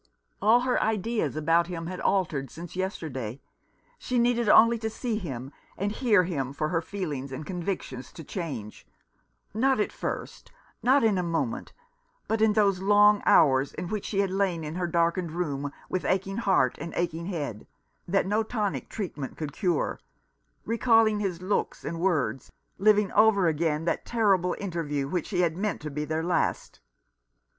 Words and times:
All 0.41 0.61
her 0.61 0.81
ideas 0.81 1.35
about 1.35 1.67
him 1.67 1.85
had 1.85 1.99
altered 1.99 2.49
since 2.49 2.71
1 2.71 2.71
08 2.71 2.73
A 2.73 2.73
Death 2.73 2.73
blow. 2.73 2.81
yesterday. 2.81 3.41
She 3.99 4.17
needed 4.17 4.49
only 4.49 4.79
to 4.79 4.89
see 4.89 5.19
him 5.19 5.51
and 5.77 5.91
hear 5.91 6.23
him 6.23 6.53
for 6.53 6.69
her 6.69 6.81
feelings 6.81 7.31
and 7.31 7.45
convictions 7.45 8.11
to 8.13 8.23
change; 8.23 8.87
not 9.53 9.79
at 9.79 9.91
first, 9.91 10.51
not 10.81 11.03
in 11.03 11.19
a 11.19 11.21
moment, 11.21 11.71
but 12.27 12.41
in 12.41 12.53
those 12.53 12.81
long 12.81 13.21
hours 13.27 13.73
in 13.75 13.89
which 13.89 14.05
she 14.05 14.21
had 14.21 14.31
lain 14.31 14.63
in 14.63 14.73
her 14.73 14.87
darkened 14.87 15.33
room, 15.33 15.71
with 15.87 16.03
aching 16.03 16.37
heart 16.37 16.79
and 16.81 16.95
aching 16.95 17.27
head, 17.27 17.67
that 18.07 18.25
no 18.25 18.41
tonic 18.41 18.89
treatment 18.89 19.37
could 19.37 19.53
cure, 19.53 19.99
recalling 20.65 21.19
his 21.19 21.43
looks 21.43 21.85
and 21.85 21.99
words, 21.99 22.51
living 22.79 23.11
over 23.11 23.45
again 23.47 23.85
that 23.85 24.03
terrible 24.03 24.55
interview 24.57 25.07
which 25.07 25.27
she 25.27 25.41
had 25.41 25.55
meant 25.55 25.79
to 25.79 25.91
be 25.91 26.05
their 26.05 26.23
last. 26.23 26.79